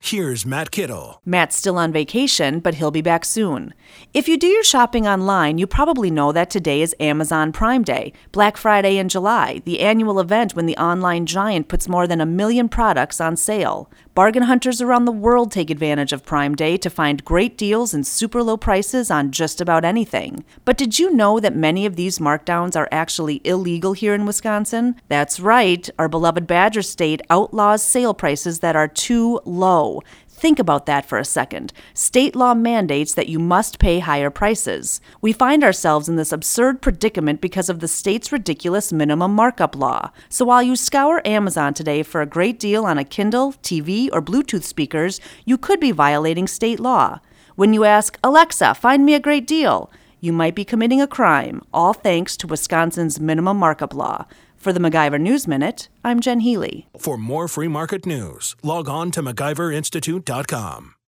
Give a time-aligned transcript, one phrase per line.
[0.00, 1.20] Here's Matt Kittle.
[1.26, 3.74] Matt's still on vacation, but he'll be back soon.
[4.14, 8.12] If you do your shopping online, you probably know that today is Amazon Prime Day,
[8.32, 12.26] Black Friday in July, the annual event when the online giant puts more than a
[12.26, 13.90] million products on sale.
[14.14, 18.06] Bargain hunters around the world take advantage of Prime Day to find great deals and
[18.06, 20.44] super low prices on just about anything.
[20.64, 24.96] But did you know that many of these markdowns are actually illegal here in Wisconsin?
[25.08, 29.87] That's right, our beloved Badger State outlaws sale prices that are too low.
[30.28, 31.72] Think about that for a second.
[31.94, 35.00] State law mandates that you must pay higher prices.
[35.20, 40.12] We find ourselves in this absurd predicament because of the state's ridiculous minimum markup law.
[40.28, 44.22] So while you scour Amazon today for a great deal on a Kindle, TV, or
[44.22, 47.18] Bluetooth speakers, you could be violating state law.
[47.56, 49.90] When you ask, Alexa, find me a great deal,
[50.20, 54.26] you might be committing a crime, all thanks to Wisconsin's minimum markup law.
[54.56, 56.88] For the MacIver News Minute, I'm Jen Healy.
[56.98, 60.97] For more free market news, log on to MacIverInstitute.com.